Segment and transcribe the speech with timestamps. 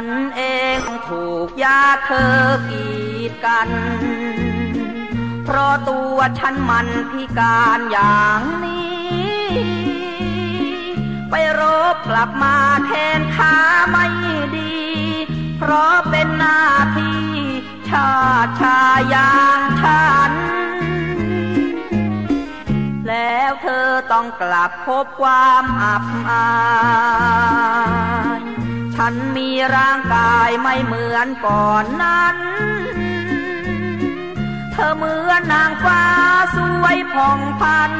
[0.00, 0.42] ฉันเอ
[0.78, 2.38] งถูกยาเธอ
[2.70, 2.88] กี
[3.30, 3.68] ดกัน
[5.44, 9.48] เพราะตัวฉันมันพิการอย่างนี้
[11.30, 11.62] ไปร
[11.94, 12.56] บกลับมา
[12.86, 13.54] แทนขา
[13.90, 14.06] ไม่
[14.56, 14.76] ดี
[15.58, 16.62] เพราะเป็นหน้า
[16.98, 17.24] ที่
[17.88, 18.12] ชา
[18.44, 20.32] ติชายอย่างฉัน
[23.08, 26.46] แล้วเธอต้องกลับพบความอับอา
[28.16, 28.17] ย
[29.02, 32.36] ฉันมีร่างกายไม่เหมือนก่อนนั้น
[34.72, 36.02] เธอเหมือนนางฟ้า
[36.56, 37.92] สวยผ่องพัน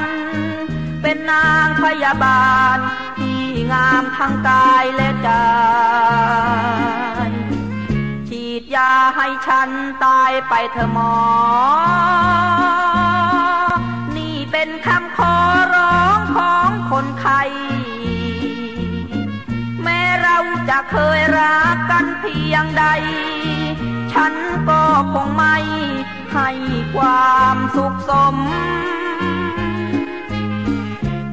[1.02, 2.78] เป็นนางพยาบาล
[3.18, 5.30] ที่งามทั้งกายและใจ
[8.28, 9.70] ฉีดยาให้ฉัน
[10.04, 11.16] ตายไปเธอะหมอ
[14.16, 15.34] นี่เป็นคำขอ
[15.74, 17.42] ร้องของคนไข้
[20.68, 22.84] จะเคยรักกันเพียงใด
[24.12, 24.34] ฉัน
[24.70, 25.56] ก็คงไม่
[26.34, 26.48] ให้
[26.94, 28.36] ความสุขสม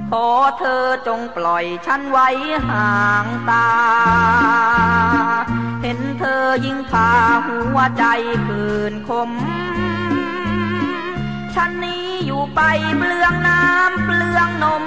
[0.10, 0.28] ขอ
[0.60, 2.30] เธอจงปล่อยฉันไว้
[2.70, 3.70] ห่างตา
[5.82, 7.12] เห็นเธอยิ่งพา
[7.48, 8.06] หัวใจ
[8.48, 9.32] คืนคม
[11.56, 12.62] ฉันนี้อยู่ไป
[12.98, 14.86] เปลืองน้ำเปลืองนม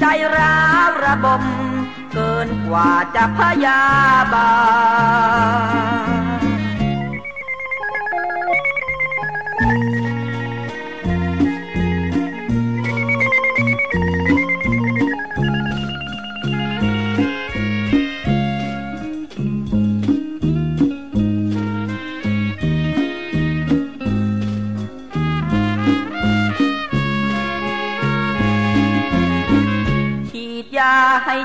[0.00, 0.04] ใจ
[0.36, 1.44] ร้าวระบม
[2.12, 3.82] เกินกว่าจะพยา
[4.34, 4.52] บา
[6.30, 6.31] ล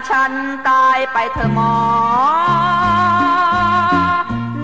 [0.09, 0.33] ฉัน
[0.69, 1.75] ตายไปเถอหมอ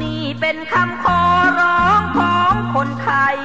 [0.01, 1.21] นี่เป็นคำขอ
[1.59, 3.37] ร้องของคนไทย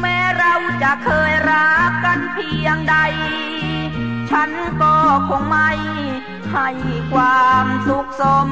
[0.00, 2.96] แม้เราจะเคยรักกันเพียงใด
[4.30, 4.50] ฉัน
[4.82, 4.94] ก็
[5.28, 5.70] คงไม่
[6.52, 6.68] ให้
[7.12, 8.48] ความสุขสม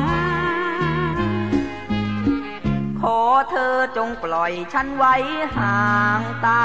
[3.01, 5.15] ขอเธอจงปล่อยฉันไว้
[5.57, 5.81] ห่า
[6.21, 6.65] งตา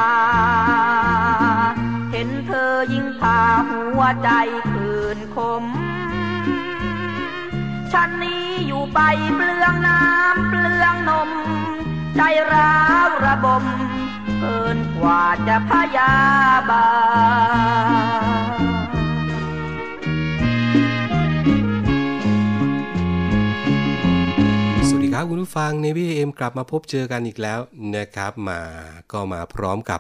[2.24, 3.40] ห็นเธอยิ่งพา
[3.70, 4.30] หัวใจ
[4.72, 5.64] คืนคม
[7.92, 9.00] ฉันนี้อยู่ไป
[9.36, 11.30] เปลืองน้ำเปลืองนม
[12.16, 12.22] ใจ
[12.54, 13.64] ร้าวระบม
[14.40, 16.16] เกินกว่าจะพยา
[16.70, 16.88] บา
[25.00, 27.60] ลครับคุณผู้ฟัง Navy AM กลับมาพบเจอกันอีกแล้ว
[27.96, 28.62] นะครับ มา
[29.12, 30.00] ก็มาพร้อมกับ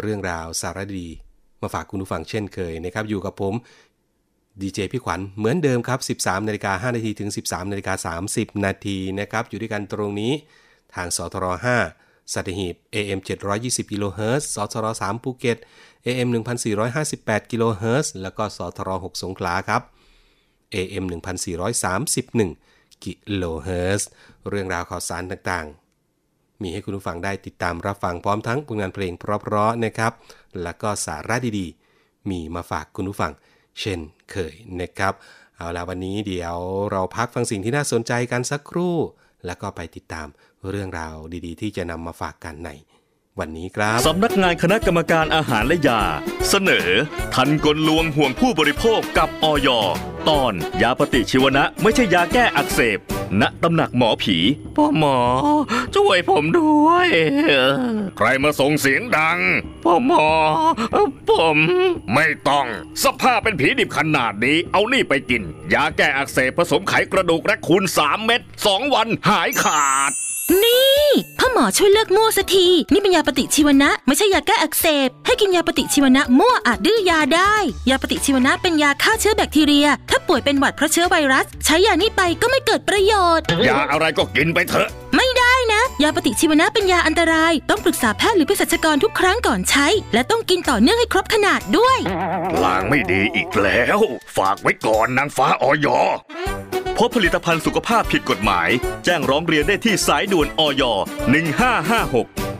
[0.00, 1.08] เรื่องราวสารดี
[1.66, 3.54] มาฝากคุณผู้ฟังเช่นเคยนะครับ อยู่กับผม
[4.60, 10.32] ดีเจพี่ขวัญเหมือนเดิมครับ 13นาฬิกา5นาทีถึง 13นาฬิกา30 นาทีนะครับ อยู่ด้วยกันตรงนี้
[10.94, 11.46] ทางสทร
[11.90, 13.20] 5สัตหีบ AM
[13.54, 15.58] 720กิโลเฮิรตซ์สทร3ภูเก็ต
[16.06, 16.28] AM
[16.90, 19.82] 1458กิโลเฮิรตซ์แล้วก็สทร6สงขลาครับ
[20.74, 21.04] AM
[22.24, 24.08] 1431กิโลเฮิรตซ์
[24.48, 25.85] เรื่องราวข่าวสารต่างๆ
[26.62, 30.12] มีให้คุณผู้ฟังได้ติดตามรับฟังพร้อมทั้งผลงานเพลงเพราะๆนะครับ
[30.62, 33.32] แล้วก็สาระดีๆ มีมาฝากคุณผู้ฟัง
[33.80, 33.98] เช่น
[34.30, 35.12] เคยนะครับ
[35.56, 36.56] เอาละวันนี้เดี๋ยว
[36.90, 38.96] เราพักฟังสิ่งที่น่าสนใจกันสักครู่
[39.46, 40.26] แล้วก็ไปติดตาม
[40.70, 41.14] เรื่องราว
[41.46, 42.70] ดีๆ ที่จะนำมาฝากกันใน
[43.38, 46.00] วันนี้ครับสำนักงานคณะกรรมการอาหารและยา
[46.48, 46.88] เสนอ
[47.34, 49.68] ทันกลลวงห่วงผู้บริโภคกับออย
[50.28, 50.52] ตอน
[50.82, 53.00] ยาปฏิชีวนะ ไม่ใช่ยาแก้อักเสบ
[53.40, 54.36] ณตำหนักหมอผี
[54.76, 55.18] พ่อหมอ
[55.94, 57.08] ช่วยผมด้วย
[58.16, 59.38] ใครมาส่งเสียงดัง
[59.84, 60.26] พ่อหมอ
[61.30, 61.58] ผม
[62.14, 62.66] ไม่ต้อง
[63.04, 65.42] สภาพเป็นผีดิบขนาดนี้ เอานี่ไปกิน
[65.72, 70.12] ยาแก้อักเสบผสมไขกระดูกและคูณ3เม็ด2วันหายขาด
[70.64, 71.06] นี่
[71.38, 77.54] พ่อหมอช่วยเลิกมั่วสักที นี่เป็นยาปฏิชีวนะ ไม่ใช่ยาแก้อักเสบ ให้กินยาปฏิชีวนะมั่วอาจดื้อยาได้
[77.90, 91.98] ยาปฏิชีวนะเป็นยาฆ่าเชื้อแบคทีเรีย ถ้าป่วยเป็นหวัดเพราะเชื้อไวรัส ใช้ยานี้ไปก็ไม่เกิดประโยชน์ ยาอะไรก็กินไปเถอะ ไม่ได้นะ ยาปฏิชีวนะเป็นยาอันตราย ต้องปรึกษาแพทย์หรือเภสัชกรทุกครั้งก่อนใช้ และต้องกินต่อเนื่องให้ครบขนาดด้วย
[92.64, 93.98] ลางไม่ดีอีกแล้ว
[94.36, 95.86] ฝากไว้ก่อนนางฟ้าออย
[96.98, 98.68] พบผลิตภัณฑ์สุขภาพผิดกฎหมาย
[99.04, 100.82] แจ้งร้องเรียนได้ที่สายด่วนอย
[102.32, 102.55] 1556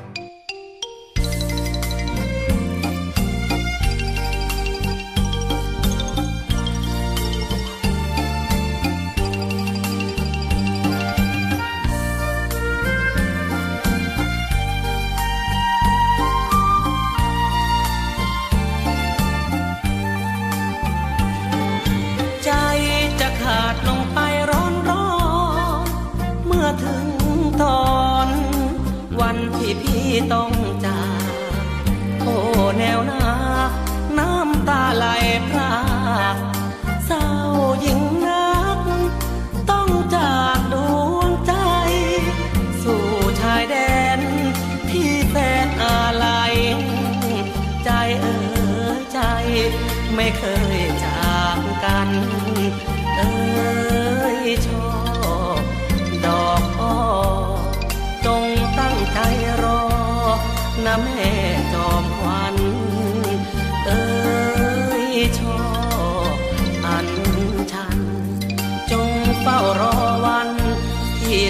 [30.33, 30.56] ต้อง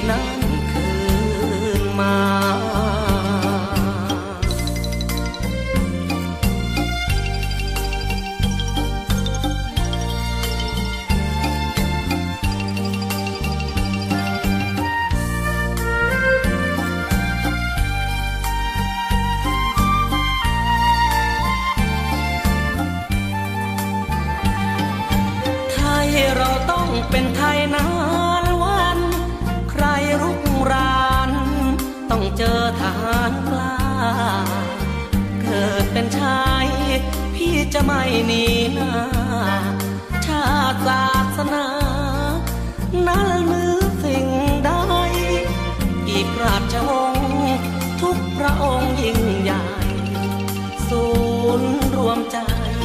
[0.09, 0.36] ที่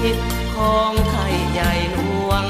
[0.02, 0.08] ใจ
[0.56, 2.46] ของไทยใหญ่หลวง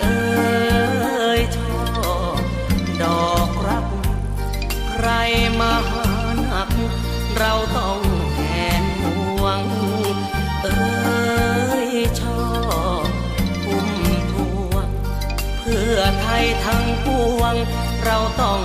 [0.00, 2.40] เอ้ยชอบ
[3.02, 3.86] ดอกรัก
[4.90, 5.08] ใคร
[5.60, 6.06] มาหา
[6.42, 6.70] หนัก
[7.36, 8.00] เราต้อง
[8.34, 8.38] แท
[8.80, 9.62] นห่วง
[10.62, 11.90] เอ้ย
[12.20, 12.48] ชอ
[13.02, 13.06] บ
[13.64, 13.88] พุ่ม
[14.32, 14.34] พ
[14.70, 14.88] วง
[15.58, 17.06] เพื่อไทยทั้งป
[17.38, 17.54] วง
[18.04, 18.60] เราต้อง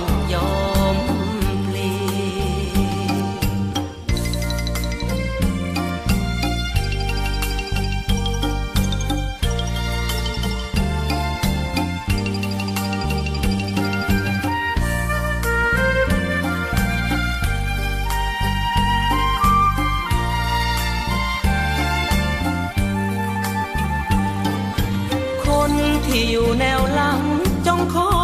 [26.30, 27.20] อยู่แนวหลัง
[27.66, 28.14] จงคอ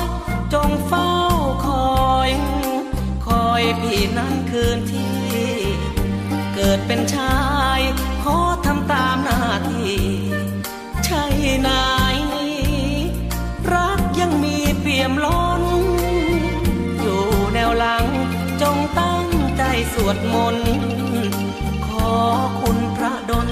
[0.00, 0.02] ย
[0.52, 1.10] จงเฝ้า
[1.66, 2.30] คอย
[3.26, 5.18] คอยพี่นั้นคืนที่
[6.54, 7.38] เกิดเป็นชา
[7.78, 7.80] ย
[8.22, 9.98] ขอทำตามหน้าที่
[11.04, 11.24] ใช่
[11.68, 12.64] นายนี้
[13.72, 15.62] รักยังมีเปี่ยมล้น
[17.00, 17.22] อยู่
[17.54, 18.06] แนวหลัง
[18.62, 19.26] จงตั้ง
[19.56, 20.72] ใจสวดมนต์
[21.86, 22.12] ขอ
[22.60, 23.48] คุณพระดล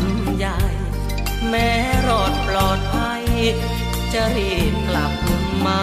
[0.00, 0.58] ำใหญ่
[1.48, 1.70] แม้
[2.08, 3.24] รอดปลอดภัย
[4.12, 5.12] จะรีบกลับ
[5.66, 5.82] มา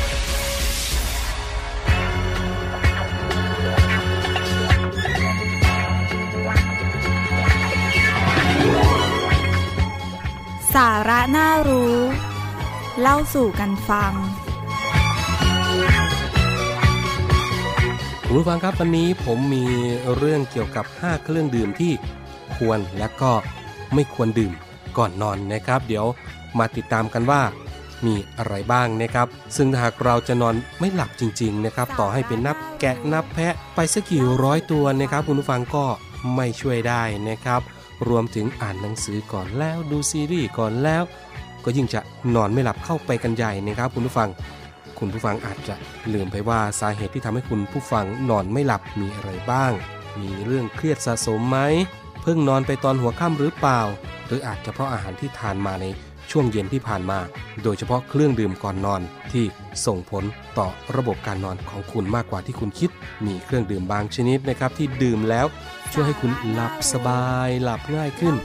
[10.87, 11.95] าระน่ารู้
[12.99, 14.13] เล่าสู่กันฟัง
[18.25, 19.65] คุณผู้ฟังครับวันนี้ผมมี
[20.15, 21.93] เรื่องเกี่ยวกับ 5 เครื่องดื่มที่
[22.55, 23.31] ควรและก็
[23.93, 24.53] ไม่ควรดื่ม
[24.97, 26.05] ก่อนนอนนะครับ เดี๋ยว
[26.59, 27.41] มาติดตามกันว่า
[28.05, 35.85] มีอะไรบ้างนะครับ ซึ่งหากเราจะนอนไม่หลับจริง ๆ นะครับ ต่อให้เป็นนับแกะนับแพะไปสักกี่ร้อยตัวนะครับ คุณผู้ฟังก็
[36.35, 37.61] ไม่ช่วยได้นะครับ
[38.07, 41.03] รวมถึงอ่านหนังสือก่อนแล้วดูซีรีส์ก่อนแล้ว
[41.63, 42.01] ก็ยิ่งจะ
[42.35, 44.29] นอนไม่หลับเข้าไปกันใหญ่นะครับคุณผู้ฟัง
[44.99, 45.75] คุณผู้ฟังอาจจะ
[46.13, 49.71] ลืมไปว่าสาเหตุที่ทำให้คุณผู้ฟังนอนไม่หลับมีอะไรบ้าง
[50.21, 51.59] มีเรื่องเครียดสะสมไหม
[52.21, 53.81] เพิ่งนอนไปตอนหัวค่ำหรือเปล่า
[54.25, 55.85] หรืออาจจะเพราะอาหารที่ทานมาใน
[56.31, 57.19] ช่วงเย็นที่ผ่านมา
[57.63, 59.45] โดยเฉพาะเครื่องดื่มก่อนนอนที่
[59.85, 60.23] ส่งผล
[60.57, 62.89] ต่อระบบการนอนของคุณมากกว่าที่คุณคิด
[63.25, 65.45] มีเครื่องดื่มบางชนิดนะครับที่ดื่มแล้ว
[65.93, 68.35] ช่วยให้คุณหลับสบายหลับง่ายขึ้น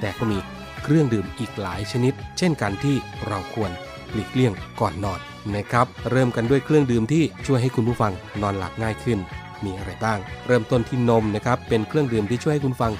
[0.00, 0.38] แต่ก็มี
[0.82, 3.70] เครื่องดื่มอีกหลายชนิด เช่นกันที่เราควร
[4.12, 5.20] หลีกเลี่ยงก่อนนอน
[5.54, 9.18] นะครับ เริ่มกันด้วยเครื่องดื่มที่ช่วยให้คุณผู้ฟังนอนหลับง่ายขึ้น
[9.64, 12.92] มีอะไรบ้าง เริ่มต้นที่นมนะครับ เป็นเครื่องดื่มที่ช่วยให้คุณฟัง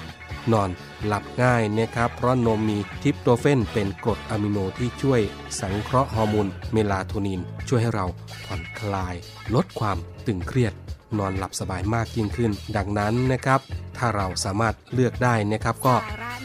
[0.53, 0.69] นอน
[1.05, 5.21] หลับง่ายนะครับ เพราะนมมีทริปโตเฟนเป็นกรดอะมิโนที่ช่วย
[5.59, 8.05] สังเคราะห์ฮอร์โมนเมลาโทนิน ช่วยให้เรา
[8.45, 9.15] ผ่อนคลาย
[9.55, 10.73] ลดความตึงเครียด
[11.19, 13.59] นอนหลับสบายมากยิ่งขึ้น ดังนั้นนะครับ
[13.97, 15.95] ถ้าเราสามารถเลือกได้นะครับก็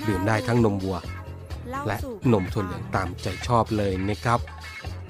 [0.09, 0.99] ดื่มได้ทั้งนมวัว
[1.87, 1.97] และ
[2.33, 4.41] นมถั่วเหลืองตามใจชอบเลยนะครับ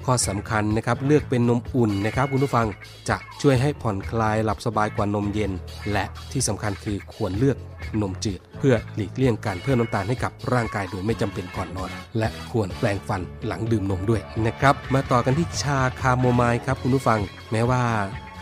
[0.05, 2.67] ข้อสำคัญนะครับเลือกเป็นนมอุ่นนะครับ คุณผู้ฟัง
[3.09, 5.51] จะช่วยให้ผ่อนคลายหลับสบายกว่านมเย็น
[5.91, 7.57] และที่สำคัญคือควรเลือก
[8.01, 17.19] นมจืดเพื่อหลีกเลี่ยงการเพิ่มน้ำตาลให้กับร่างกายโดยไม่จำเป็นก่อนนอน และควรแปรงฟันหลังดื่มนมด้วยนะครับ มาต่อกันที่ชาคาโมมายล์ครับคุณผู้ฟัง
[17.51, 17.83] แม้ว่า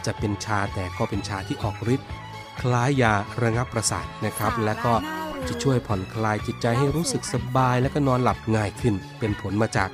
[0.07, 2.07] จะเป็นชาแต่ก็เป็นชาที่ออกฤทธิ์
[2.61, 4.93] คล้ายยาระงับประสาทนะครับ และก็
[5.47, 9.89] จะช่วยผ่อนคลายจิตใจให้รู้สึกสบาย และก็นอนหลับง่ายขึ้น เป็นผลมาจาก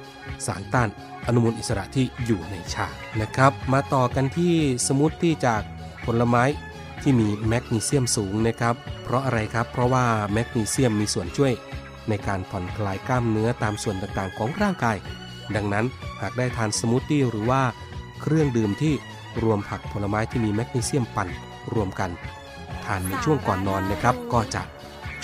[0.46, 0.90] สารต้าน
[1.28, 2.88] อนุมูลอิสระที่อยู่ในชา
[3.22, 4.54] นะครับ มาต่อกันที่
[4.88, 5.62] สมูทตี้จาก
[6.06, 6.44] ผลไม้
[7.02, 11.54] ที่มีแมกนีเซียมสูงนะครับ เพราะอะไรครับ เพราะว่าแมกนีเซียมมีส่วนช่วย
[12.10, 14.98] ในการผ่อนคลายกล้ามเนื้อตามส่วนต่างๆ ของร่างกาย
[15.56, 15.86] ดังนั้น
[16.22, 17.64] หากได้ทานสมูทตี้หรือว่า
[18.22, 18.94] เครื่องดื่มที่
[19.44, 21.28] รวมผักผลไม้ที่มีแมกนีเซียมปั่น
[21.74, 22.10] รวมกัน
[22.86, 24.62] ทานในช่วงก่อนนอนนะครับ ก็จะ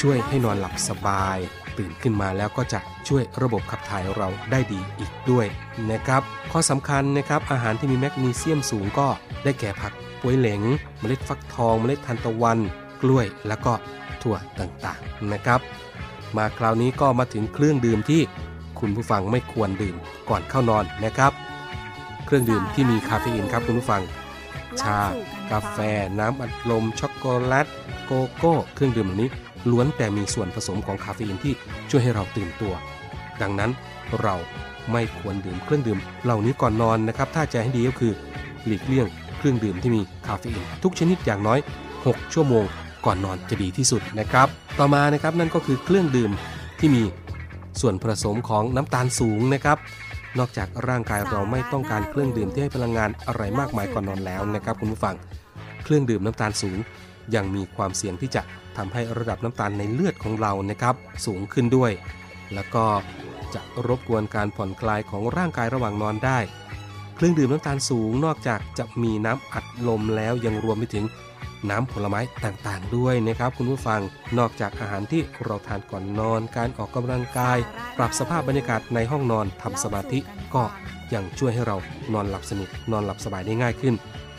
[0.02, 1.38] ช่วยให้นอนหลับสบาย
[1.78, 5.48] ตื่นขึ้นมาแล้วก็จะช่วยระบบขับถ่ายเราได้ดีอีกด้วย
[5.92, 9.08] นะครับข้อสำคัญนะครับอาหารที่มีแมกนีเซียมสูงก็
[9.44, 10.62] ได้แก่ผักปวยเล้ง
[11.00, 12.60] เมล็ดฟักทอง เมล็ดทานตะวัน
[13.02, 13.74] กล้วยแล้วก็
[14.22, 15.60] ถั่วต่างๆนะครับ
[16.38, 18.22] มาคราวนี้ก็มาถึงเครื่องดื่มที่
[18.80, 19.96] คุณผู้ฟังไม่ควรดื่ม
[20.30, 21.32] ก่อนเข้านอนนะครับ
[22.30, 24.02] เครื่องดื่มที่มีคาเฟอีนครับคุณผู้ฟัง
[24.82, 25.00] ชา
[25.52, 25.78] กาแฟ
[26.20, 27.68] น้ำอัดลม ช็อกโกแลต
[28.06, 29.30] โกโก้ เครื่องดื่มเหล่านี้
[29.72, 31.54] ล้วนแต่มีส่วนผสมของคาเฟอีนที่
[31.90, 32.74] ช่วยให้เราตื่นตัว
[33.42, 33.72] ดังนั้น
[34.22, 34.36] เรา
[34.92, 38.14] ไม่ควรดื่มเครื่องดื่มเหล่านี้ก่อนนอนนะครับ ถ้าจะให้ดีก็คือ
[38.66, 39.08] หลีกเลี่ยง
[39.38, 41.60] เครื่องดื่มที่มีคาเฟอีนทุกชนิดอย่างน้อย
[41.98, 42.64] 6 ชั่วโมง
[43.06, 44.48] ก่อนนอนจะดีที่สุดนะครับ
[44.80, 46.32] ต่อมานะครับนั่นก็คือเครื่องดื่ม
[46.80, 47.04] ที่มี
[47.82, 49.78] ส่วนผสมของน้ำตาลสูงนะครับ
[50.38, 55.16] นอกจากร่างกายเราไม่ต้องการเครื่องดื่มที่ให้พลังงานอะไรมากมายก่อนนอนแล้วนะครับคุณผู้ฟัง
[55.84, 56.78] เครื่องดื่มน้ำตาลสูง
[57.36, 58.42] ยังมีความเสี่ยงที่จะ
[58.78, 60.96] ทำให้ระดับน้ำตาลในเลือดของเรานะครับ
[61.26, 61.92] สูงขึ้นด้วย
[62.54, 62.86] แล้วก็
[63.54, 66.40] จะรบกวนการผ่อนคลายของร่างกายระหว่างนอนได้
[67.16, 71.06] เครื่องดื่มน้ำตาลสูง นอกจากจะมีน้ำอัดลมแล้วยังรวมไปถึง
[71.70, 74.02] น้ำผลไม้ต่างๆ ด้วยนะครับคุณผู้ฟัง
[74.38, 77.58] นอกจากอาหารที่เราทานก่อนนอน การออกกำลังกาย
[77.98, 80.20] ปรับสภาพบรรยากาศในห้องนอนทำสมาธิ
[80.56, 80.64] ก็
[81.14, 81.78] ยังช่วยให้เรา
[82.14, 83.96] นอนหลับสนิทนอนหลับสบายได้ง่ายขึ้น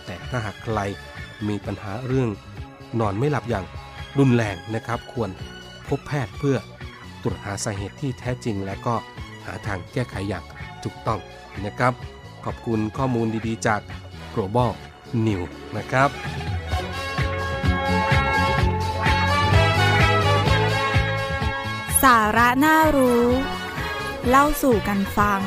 [0.07, 0.79] แต่ถ้าหากใคร
[1.49, 2.31] มีปัญหาเรื่อง
[3.01, 3.65] นอนไม่หลับอย่าง
[4.19, 5.31] รุนแรงนะครับ ควร
[5.89, 6.57] พบแพทย์เพื่อ
[7.23, 8.95] ตรวจหาสาเหตุที่แท้จริง และก็
[9.47, 10.45] หาทางแก้ไขอย่าง
[10.85, 11.21] ถูกต้อง
[11.65, 11.93] นะครับ
[12.45, 13.81] ขอบคุณข้อมูลดีๆจาก
[14.35, 14.71] Global
[15.27, 15.43] New
[15.77, 16.11] นะครับ
[22.03, 23.27] สาระน่ารู้
[24.29, 25.41] เล่าสู่กันฟัง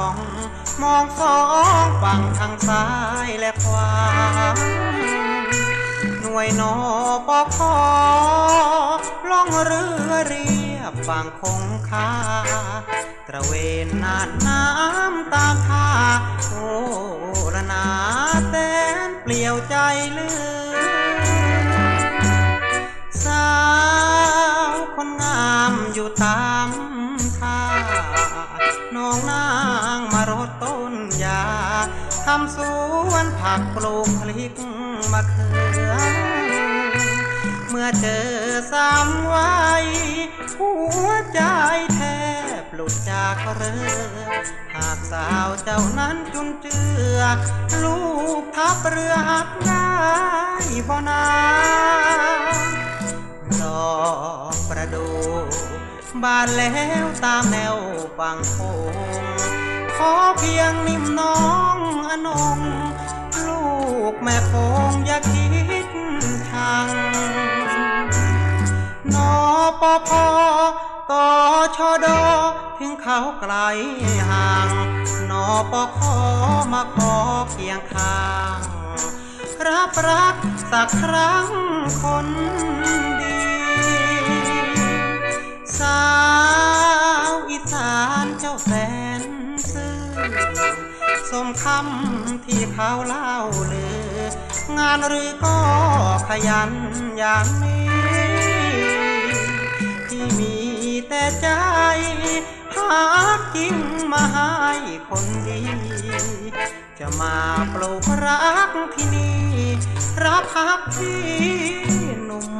[0.00, 0.14] อง
[0.82, 1.38] มองสอ
[1.86, 2.84] งฝั่งทางซ้า
[3.26, 3.90] ยและขวา
[6.20, 6.74] หน่วยนอ
[7.28, 7.76] ปอคอ
[9.30, 12.10] ล่องเรือเรียบฝั่งคงคา
[13.28, 13.52] ตระเว
[13.86, 15.88] นนาดน้ำตามท่า
[16.48, 16.66] โอ้
[17.54, 17.86] ระนา
[18.48, 18.54] แส
[19.08, 19.76] นเปลี่ยวใจ
[20.12, 20.30] เลื
[20.74, 20.76] อ
[23.24, 23.48] สา
[24.70, 26.68] วคนงามอยู่ตาม
[27.38, 27.58] ท่า
[28.94, 29.44] น้องนา
[32.26, 32.58] ทำส
[33.10, 34.52] วนผักปลูกพลิก
[35.12, 35.48] มะเขื
[35.90, 35.92] อ
[37.68, 38.26] เมื่อเจอ
[38.72, 39.52] สามไว้
[40.58, 40.72] หั
[41.06, 41.40] วใจ
[41.94, 42.00] แท
[42.62, 44.30] บหลุดจากเรือ
[44.74, 46.80] หากสาวเจ้านั้นจุนเจื
[47.18, 47.20] อ
[47.82, 48.00] ลู
[48.40, 49.90] กทับเรือหักได้
[50.88, 51.24] บ่นา
[53.62, 53.92] ดอ
[54.54, 55.08] กประดู
[56.22, 56.74] บานแล้
[57.04, 57.76] วตามแนว
[58.18, 58.58] ฝั่งโค
[59.30, 59.31] ง
[60.10, 61.38] อเพียงนิ่มน้อ
[61.74, 61.78] ง
[62.10, 62.58] อนง
[63.46, 63.64] ลู
[64.12, 64.52] กแม่ค
[64.90, 65.46] งอย่าคิ
[65.86, 65.88] ด
[66.48, 66.88] ชัง
[69.14, 69.32] นอ
[69.80, 70.26] ปอพอ
[71.10, 71.26] ต่อ
[71.76, 72.22] ชอดอ
[72.78, 73.54] ถึงเขาไกล
[74.30, 74.70] ห่าง
[75.30, 76.16] นอปอขอ
[76.72, 77.14] มาขอ
[77.50, 78.20] เคียงข้า
[78.58, 78.72] ง
[79.68, 80.34] รับรัก
[80.70, 81.46] สักครั้ง
[82.02, 82.26] คน
[83.20, 83.38] ดี
[85.78, 86.02] สา
[87.30, 87.94] วอีสา
[88.24, 89.01] นเจ้าแสน
[91.32, 93.34] สมคำที่เขาเล่า
[93.72, 93.86] ลื
[94.16, 94.20] อ
[94.78, 95.58] งานหรือก็
[96.28, 96.70] ขยัน
[97.18, 97.88] อย่างนี้
[100.08, 100.56] ที่มี
[101.08, 101.48] แต่ใจ
[102.74, 103.02] หา
[103.54, 103.76] กิน
[104.12, 104.72] มาให้
[105.08, 105.60] คนดี
[106.98, 107.36] จะมา
[107.72, 109.42] ปลูกรักที่นี่
[110.24, 111.22] รับพักที่
[112.24, 112.52] หนุ่ม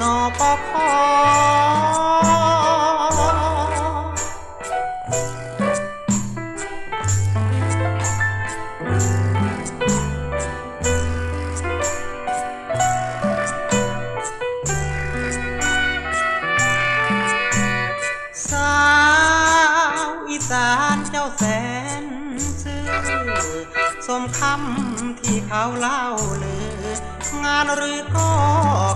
[0.00, 2.59] นอปอคอ
[25.48, 26.04] เขาเล่า
[26.42, 26.86] ลือ
[27.44, 28.30] งานหรือก็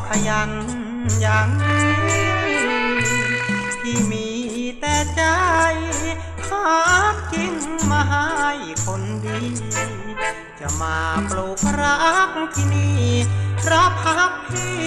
[0.09, 0.51] ขยัน
[1.21, 1.49] อย่าง
[3.81, 4.29] ที่มี
[4.81, 5.23] แต่ใจ
[6.49, 6.67] หา
[7.33, 7.55] กิน
[7.91, 8.53] มาให้
[8.85, 9.41] คนดี
[10.61, 10.99] จะมา
[11.31, 11.97] ปลูกรั
[12.29, 13.03] กที่นี่
[13.71, 14.79] รับพักพี่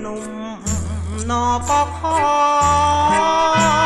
[0.00, 0.26] หนุ่ม
[1.30, 3.85] นอปอคอ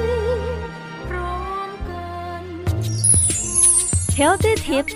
[1.08, 2.08] พร้อมกั
[2.40, 2.42] น
[4.20, 4.94] Healthy Tips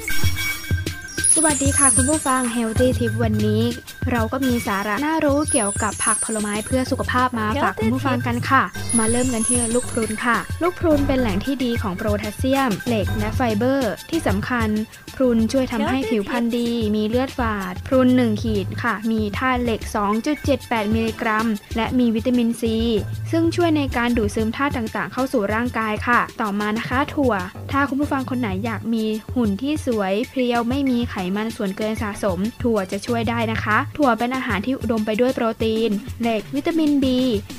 [1.35, 3.63] สวัสดีค่ะคุณผู้ฟัง Healthy Tip วันนี้
[4.13, 8.63] เราก็มีสาระน่ารู้เกี่ยวกับผักผลไม้เพื่อสุขภาพมาฝากคุณผู้ฟังกันค่ะ
[8.99, 14.69] มาเริ่มกันที่ลูกพรุนค่ะ ลูกพรุนเป็นแหล่งที่ดีของโพแทสเซียม เหล็กและไฟเบอร์ ที่สำคัญ
[15.17, 19.81] พรุนช่วยทำให้ผิวพรรณดี มีเลือดฝาด พรุน 1 ขีดค่ะ มีธาตุเหล็ก
[20.39, 22.77] 2.78 มิลลิกรัม และมีวิตามินซี
[23.31, 27.35] ซึ่งช่วยในการดูดซึมธาตุต่างๆ เข้าสู่ร่างกายค่ะ ต่อมานะคะ ถั่ว
[27.73, 29.05] ถ้าคุณผู้ฟังคนไหนอยากมี
[29.37, 35.91] หุ่นที่สวยเพรียวไม่มีไขมันส่วนเกินสะสม ถั่วจะช่วยได้นะคะ ถั่วเป็นอาหารที่อุดมไปด้วยโปรตีน
[36.23, 37.05] เหล็กวิตามิน B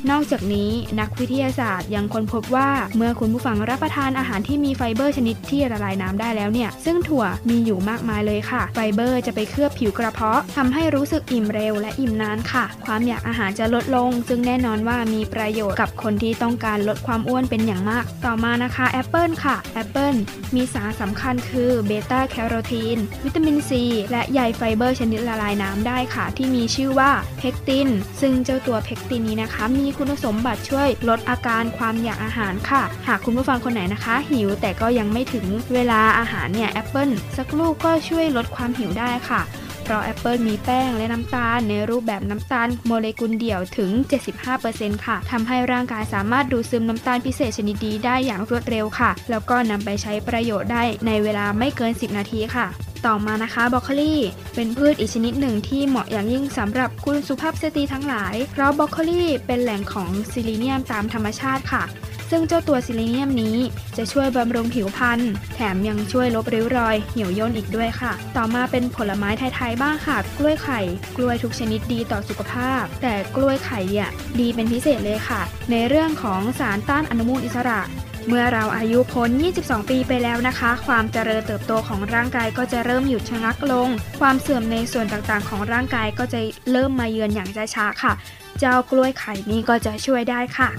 [0.09, 20.15] นอกจากนี้นักวิทยาศาสตร์ยังค้นพบว่าเมื่อคุณผู้ฟังรับประทานอาหารที่มีไฟเบอร์ชนิดที่ละลายน้ำได้แล้วเนี่ย ซึ่งถั่วมีอยู่มากมายเลยค่ะ ไฟเบอร์จะไปเคลือบผิวกระเพาะทำให้รู้สึกอิ่มเร็วและอิ่มนานค่ะ ความอยากอาหารจะลดลง ซึ่งแน่นอนว่ามีประโยชน์กับคนที่ต้องการลดความอ้วนเป็นอย่างมาก ต่อมานะคะแอปเปิลค่ะแอปเปิลปิล
[20.55, 27.89] มีสารสำคัญคือเบต้าแคโรทีน วิตามินซี และใยไฟเบอร์ชนิดละลายน้ำได้ค่ะ ที่มีชื่อว่าเพกติน
[28.21, 39.41] ซึ่งเจ้าตัวเพกตินนี้นะคะ มีคุณสมบัติช่วยลดอาการความอยากอาหารค่ะ หากคุณผู้ฟังคนไหนนะคะ หิวแต่ก็ยังไม่ถึงเวลาอาหารเนี่ยแอปเปิลสักลูกก็ช่วยลดความหิวได้ค่ะ
[39.91, 43.91] เพราะแอปเปิลมีแป้งและน้ำตาลในรูปแบบน้ำตาลโมเลกุลเดี่ยวถึง
[44.47, 52.67] 75%ค่ะทำให้ร่างกายสามารถดูดซึมน้ำตาลพิเศษชนิดดีได้อย่างรวดเร็วค่ะ แล้วก็นำไปใช้ประโยชน์ได้ในเวลาไม่เกิน 10 นาทีค่ะ
[53.05, 54.13] ต่อมานะคะบรอกโคลี
[54.55, 61.83] เป็นพืชอีกชนิดหนึ่งที่เหมาะอย่างยิ่งสำหรับคุณสุภาพสตรีทั้งหลาย เพราะบรอกโคลีเป็นแหล่งของซีลีเนียมตามธรรมชาติค่ะ
[62.29, 63.57] ซึ่งเจ้าตัวซีลีเนียมนี้
[63.97, 65.19] จะช่วยบำรุงผิวพรรณ
[65.55, 70.79] แถมยังช่วยลบริ้วรอย เหี่ยวย่นอีกด้วยค่ะ ต่อมาเป็นผลไม้ไทยๆบ้างค่ะ กล้วยไข่
[71.17, 77.81] กล้วยทุกชนิดดีต่อสุขภาพ แต่กล้วยไข่เนี่ยดีเป็นพิเศษเลยค่ะ ในเรื่องของสารต้านอนุมูลอิสระ
[78.27, 79.29] เมื่อเราอายุพ้น
[79.61, 83.89] 22 ปีไปแล้วนะคะ ความเจริญเติบโตของร่างกายก็จะเริ่มหยุดชะงักลง
[84.19, 86.39] ความเสื่อมในส่วนต่างๆ ของร่างกายก็จะ
[86.71, 88.13] เริ่มมาเยือนอย่างช้าๆค่ะ
[88.59, 90.69] เจ้ากล้วยไข่นี้ก็จะช่วยได้ค่ะ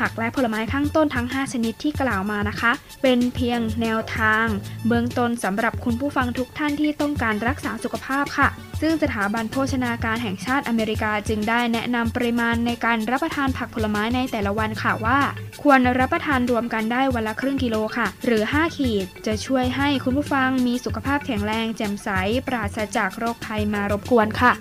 [0.00, 4.46] ผักและผลไม้ข้างต้นทั้ง 5 ชนิดที่กล่าวมานะคะ เป็นเพียงแนวทาง
[4.86, 8.48] เบื้องต้นสำหรับคุณผู้ฟังทุกท่านที่ต้องการรักษาสุขภาพค่ะ
[8.80, 15.18] ซึ่งสถาบันโภชนาการแห่งชาติอเมริกาจึงได้แนะนำปริมาณในการรับประทานผักผลไม้ในแต่ละวันค่ะว่า
[15.62, 22.08] ควรรับประทานรวมกันได้วันละครึ่งกิโลค่ะ หรือ 5 ขีด จะช่วยให้คุณผู้ฟังมีสุขภาพแข็งแรงแจ่มใส
[22.46, 24.52] ปราศจากโรคภัยมารบกวนค่ะ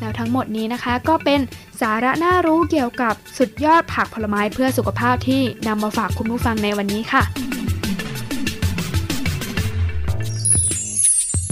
[0.00, 1.40] แล้วทั้งหมดนี้นะคะก็เป็น
[1.80, 7.22] สาระน่ารู้เกี่ยวกับสุดยอดผักผลไม้เพื่อสุขภาพที่นำมาฝากคุณผู้ฟังในวันนี้ค่ะ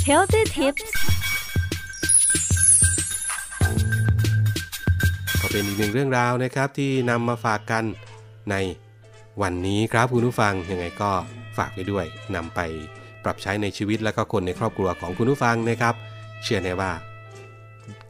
[0.08, 0.84] Healthy Tips
[5.40, 7.84] ก็เป็นอีกหนึ่งเรื่องราวนะครับที่นำมาฝากกัน
[8.50, 8.56] ใน
[9.42, 11.10] วันนี้ครับคุณผู้ฟังยังไงก็
[11.56, 12.60] ฝากไว้ด้วยนำไป
[13.24, 15.94] ปรับใช้ในชีวิตและก็คนในครอบครัวของคุณผู้ฟังนะครับ
[16.42, 16.92] เชื่อแน่ว่า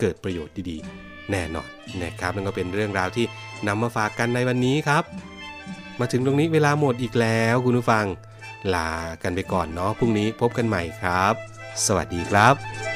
[0.03, 1.69] เกิดประโยชน์ดีๆ แน่นอน
[2.03, 3.27] นะครับนั่นก็เป็นเรื่องราวที่
[3.67, 5.05] นำมาฝากกันในวันนี้ครับ
[6.01, 8.07] มาถึงตรงนี้เวลาหมดอีกแล้วคุณผู้ฟัง
[8.75, 8.91] ลา
[9.23, 11.35] กันไปก่อนเนาะพรุ่งนี้พบกันใหม่ครับ
[11.87, 12.92] สวัสดีครับ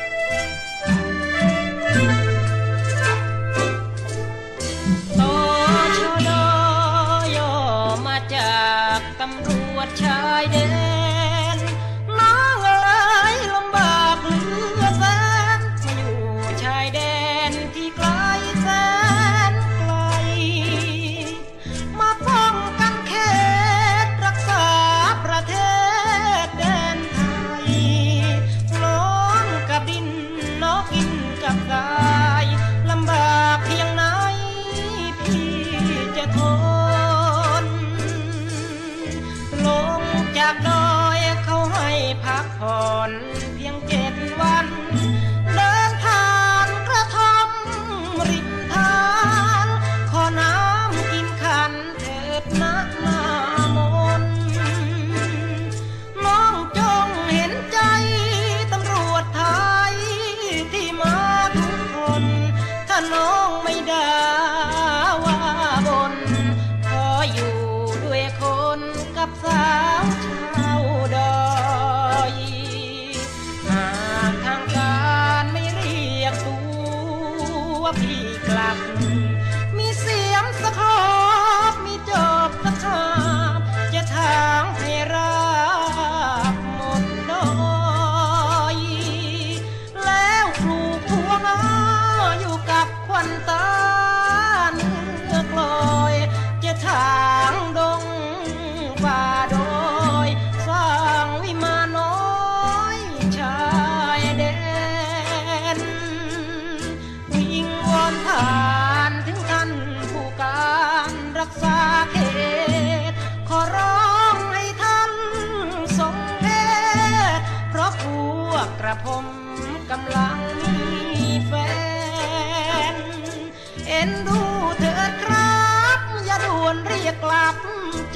[123.97, 124.41] อ็นดู
[124.81, 125.61] เถิดครั
[125.97, 127.57] บ อย่าด่วนเรียกกลับ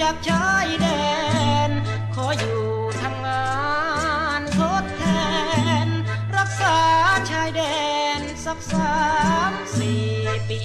[0.01, 0.87] จากชายแด
[1.69, 1.71] น
[2.15, 2.63] ขออยู่
[3.03, 3.49] ทำงา
[4.41, 5.05] นทดแท
[5.87, 5.89] น
[6.37, 6.79] รักษา
[7.31, 7.63] ชายแด
[8.19, 8.95] นสักสา
[9.51, 10.07] มสี่
[10.49, 10.61] ปี